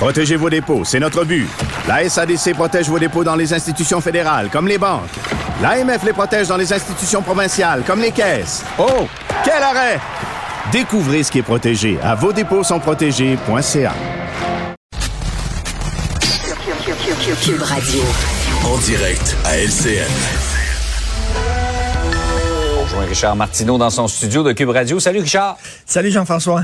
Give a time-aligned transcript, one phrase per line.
[0.00, 1.46] Protégez vos dépôts, c'est notre but.
[1.86, 5.10] La SADC protège vos dépôts dans les institutions fédérales, comme les banques.
[5.60, 8.64] L'AMF les protège dans les institutions provinciales, comme les caisses.
[8.78, 9.06] Oh,
[9.44, 10.00] quel arrêt!
[10.72, 13.92] Découvrez ce qui est protégé à vos dépôts sont protégés.ca.
[17.42, 18.00] Cube Radio.
[18.64, 20.10] En direct à LCN.
[22.78, 24.98] On rejoint Richard Martineau dans son studio de Cube Radio.
[24.98, 25.58] Salut Richard.
[25.84, 26.62] Salut Jean-François.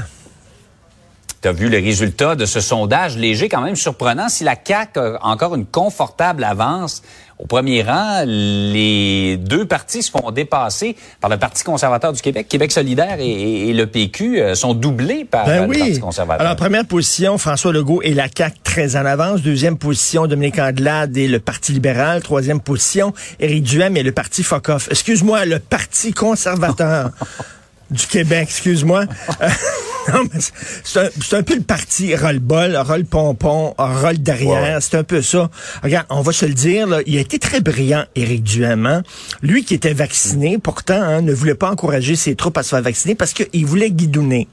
[1.47, 4.29] Tu as vu le résultat de ce sondage léger, quand même surprenant.
[4.29, 7.05] Si la CAQ a encore une confortable avance
[7.39, 12.49] au premier rang, les deux partis se font dépasser par le Parti conservateur du Québec.
[12.49, 15.79] Québec solidaire et, le PQ euh, sont doublés par ben le oui.
[15.79, 16.45] Parti conservateur.
[16.45, 19.41] Alors, première position, François Legault et la CAQ très en avance.
[19.43, 22.25] Deuxième position, Dominique Andelade et le Parti libéral.
[22.25, 24.89] Troisième position, Éric Duhem et le Parti Focoff.
[24.91, 27.13] Excuse-moi, le Parti conservateur.
[27.93, 29.05] du Québec, excuse-moi.
[30.13, 30.41] non, mais
[30.85, 34.83] c'est un, un, peu le parti roll-bol, roll-pompon, roll derrière.
[34.83, 35.51] C'est un peu ça.
[35.83, 38.87] Regarde, on va se le dire, là, il a été très brillant, Éric Duhem.
[38.87, 39.03] Hein?
[39.43, 42.83] Lui qui était vacciné, pourtant, hein, ne voulait pas encourager ses troupes à se faire
[42.83, 44.49] vacciner parce qu'il voulait guidonner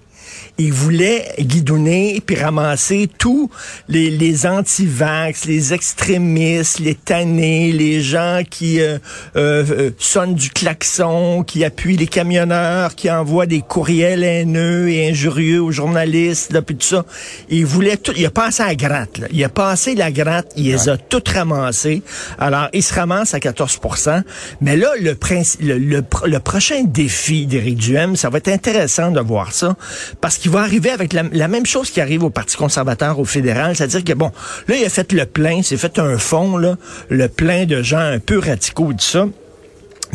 [0.58, 3.50] il voulait guidonner puis ramasser tous
[3.88, 8.98] les, les anti-vax, les extrémistes, les tannés, les gens qui euh,
[9.36, 15.62] euh, sonnent du klaxon, qui appuient les camionneurs, qui envoient des courriels haineux et injurieux
[15.62, 17.06] aux journalistes, là, puis tout ça.
[17.50, 19.28] Il voulait tout, il a passé à la gratte, là.
[19.32, 22.02] Il a passé la gratte, il les a toutes ramassées.
[22.40, 24.24] Alors, il se ramasse à 14%
[24.62, 25.18] Mais là, le,
[25.62, 29.76] le, le, le prochain défi d'Éric Duhem, ça va être intéressant de voir ça,
[30.22, 33.76] parce qu'il va arriver avec la, même chose qui arrive au Parti conservateur, au fédéral,
[33.76, 34.32] c'est-à-dire que, bon,
[34.68, 36.78] là, il a fait le plein, c'est fait un fond, là,
[37.10, 39.28] le plein de gens un peu radicaux tout ça.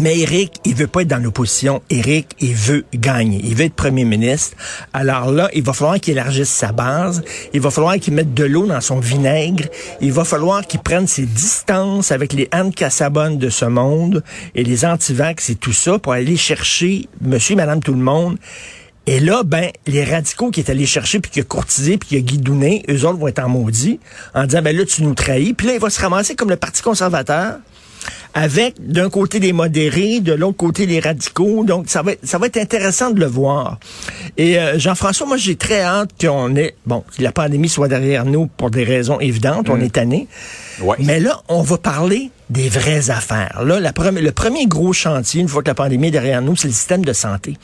[0.01, 1.83] Mais Eric, il veut pas être dans l'opposition.
[1.91, 3.41] Eric, il veut gagner.
[3.43, 4.57] Il veut être premier ministre.
[4.93, 7.25] Alors là, il va falloir qu'il élargisse sa base.
[7.53, 9.65] Il va falloir qu'il mette de l'eau dans son vinaigre.
[10.01, 14.23] Il va falloir qu'il prenne ses distances avec les Anne Cassabonne de ce monde
[14.55, 18.39] et les antivax et tout ça pour aller chercher monsieur, madame, tout le monde
[19.09, 22.17] et là, ben, les radicaux qui est allé chercher, puis qui a courtisé, puis qui
[22.17, 24.01] a guidonné, eux autres vont être en maudit,
[24.35, 25.55] en disant, ben là, tu nous trahis.
[25.55, 27.55] Puis là, il va se ramasser comme le Parti conservateur,
[28.35, 31.65] avec d'un côté des modérés, de l'autre côté les radicaux.
[31.65, 33.79] Donc, ça va, être, ça va être intéressant de le voir.
[34.37, 38.27] Et euh, Jean-François, moi, j'ai très hâte qu'on ait, bon, que la pandémie soit derrière
[38.27, 39.71] nous pour des raisons évidentes.
[39.71, 39.85] On mm.
[39.85, 40.29] est tanné.
[40.83, 40.97] Ouais.
[40.99, 43.63] Mais là, on va parler des vraies affaires.
[43.65, 46.69] Là, la le premier gros chantier, une fois que la pandémie est derrière nous, c'est
[46.69, 47.57] le système de santé.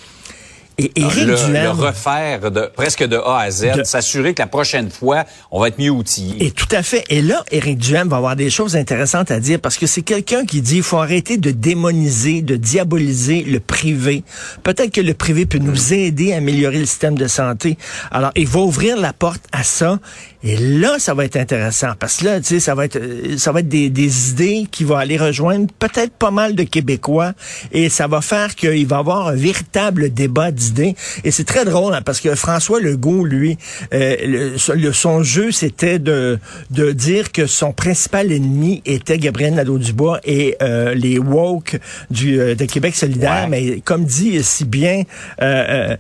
[0.77, 4.43] Et ah, Éric le, Duhem, le refaire de, presque de A à Z, s'assurer que
[4.43, 6.45] la prochaine fois, on va être mieux outillé.
[6.45, 7.05] Et tout à fait.
[7.11, 10.45] Et là, Éric Duhem va avoir des choses intéressantes à dire parce que c'est quelqu'un
[10.45, 14.25] qui dit il faut arrêter de démoniser, de diaboliser le privé.
[14.65, 17.79] Peut-être que le privé peut nous aider à améliorer le système de santé.
[18.11, 20.01] Alors, il va ouvrir la porte à ça.
[20.43, 23.01] Et là, ça va être intéressant parce que là, tu sais, ça va être,
[23.39, 27.33] ça va être des, des idées qui vont aller rejoindre peut-être pas mal de Québécois
[27.73, 30.95] et ça va faire qu'il va y avoir un véritable débat d'idées.
[31.25, 33.59] Et c'est très drôle hein, parce que François Legault, lui,
[33.93, 36.39] euh, le, son jeu, c'était de,
[36.71, 41.79] de dire que son principal ennemi était Gabriel Nadeau-Dubois et euh, les woke
[42.11, 43.49] du, euh, de Québec solidaire.
[43.49, 45.03] Mais comme dit si bien
[45.43, 45.97] euh,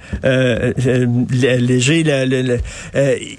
[1.31, 2.59] Léger, le,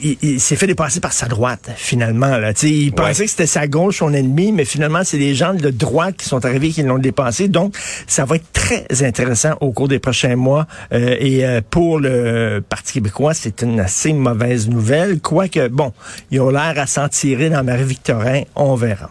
[0.02, 2.38] il, il s'est fait dépasser par sa droite, finalement.
[2.38, 2.52] Là.
[2.64, 6.18] il pensait que c'était sa gauche, son ennemi, mais finalement, c'est les gens de droite
[6.18, 7.48] qui sont arrivés qui l'ont dépassé.
[7.48, 7.76] Donc,
[8.08, 10.68] ça va être très intéressant au cours des prochains mois.
[10.94, 15.20] Euh, et euh, pour le Parti québécois, c'est une assez mauvaise nouvelle.
[15.20, 15.94] Quoique, bon,
[16.32, 18.44] ils ont l'air à s'en tirer dans Marie-Victorin.
[18.56, 19.10] On verra.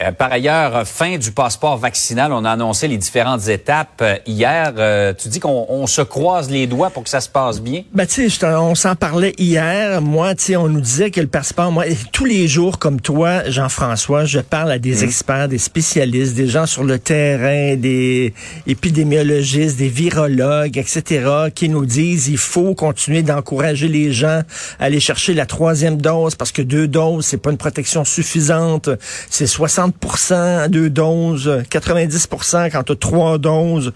[0.00, 4.72] Euh, par ailleurs, fin du passeport vaccinal, on a annoncé les différentes étapes euh, hier.
[4.76, 7.82] Euh, tu dis qu'on se croise les doigts pour que ça se passe bien?
[7.92, 10.00] Ben, tu sais, on s'en parlait hier.
[10.00, 13.48] Moi, tu sais, on nous disait que le passeport, moi, tous les jours, comme toi,
[13.48, 15.04] Jean-François, je parle à des mmh.
[15.04, 18.34] experts, des spécialistes, des gens sur le terrain, des
[18.66, 24.42] épidémiologistes, des virologues, etc., qui nous disent il faut continuer d'encourager les gens
[24.78, 28.90] à aller chercher la troisième dose parce que deux doses, c'est pas une protection suffisante.
[29.30, 33.92] C'est 60 50 deux doses, 90% quand tu as trois doses.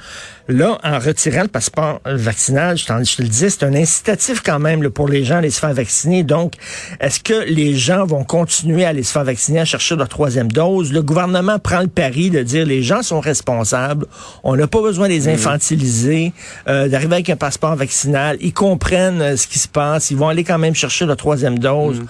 [0.49, 4.59] Là, en retirant le passeport vaccinal, je, je te le dis, c'est un incitatif quand
[4.59, 6.25] même pour les gens à aller se faire vacciner.
[6.25, 6.55] Donc,
[7.01, 10.51] est-ce que les gens vont continuer à aller se faire vacciner, à chercher leur troisième
[10.51, 10.93] dose?
[10.93, 14.07] Le gouvernement prend le pari de dire les gens sont responsables,
[14.43, 15.35] on n'a pas besoin de les mmh.
[15.35, 16.33] infantiliser,
[16.69, 20.29] euh, d'arriver avec un passeport vaccinal, ils comprennent euh, ce qui se passe, ils vont
[20.29, 22.01] aller quand même chercher leur troisième dose.
[22.01, 22.07] Mmh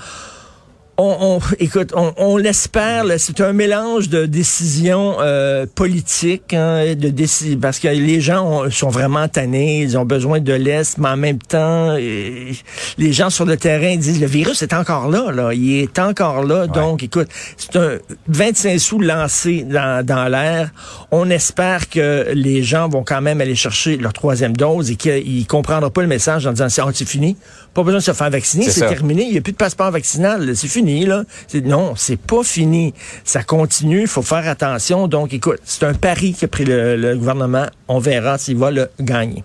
[0.98, 3.04] on, écoute, on, l'espère.
[3.18, 9.28] C'est un mélange de décisions euh, politiques, hein, de parce que les gens sont vraiment
[9.28, 12.52] tannés, ils ont besoin de l'est, mais en même temps, euh,
[12.98, 16.44] les gens sur le terrain disent le virus est encore là, là, il est encore
[16.44, 16.66] là.
[16.66, 17.98] Donc, écoute, c'est un
[18.28, 20.70] 25 sous lancé dans, dans l'air.
[21.10, 25.46] On espère que les gens vont quand même aller chercher leur troisième dose et qu'ils
[25.46, 27.36] comprendront pas le message en disant c'est fini,
[27.74, 30.54] pas besoin de se faire vacciner, c'est terminé, il n'y a plus de passeport vaccinal,
[30.54, 30.81] c'est fini.
[30.82, 32.94] Non, c'est pas fini.
[33.24, 34.02] Ça continue.
[34.02, 35.08] Il faut faire attention.
[35.08, 37.66] Donc, écoute, c'est un pari qu'a pris le, gouvernement.
[37.88, 39.44] On verra s'il va le gagner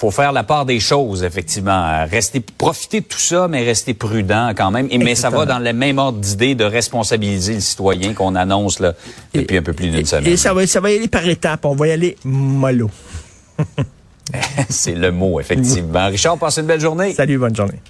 [0.00, 2.04] faut faire la part des choses, effectivement.
[2.10, 4.86] Rester, profiter de tout ça, mais rester prudent quand même.
[4.90, 8.80] Et, mais ça va dans le même ordre d'idée de responsabiliser le citoyen qu'on annonce
[8.80, 8.94] là,
[9.32, 10.26] depuis un peu plus d'une semaine.
[10.26, 11.64] Et ça va, ça va y aller par étapes.
[11.64, 12.90] On va y aller mollo.
[14.68, 16.06] C'est le mot, effectivement.
[16.08, 17.14] Richard, passe une belle journée.
[17.14, 17.80] Salut, bonne journée.